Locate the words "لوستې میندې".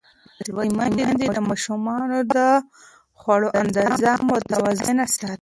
0.53-1.27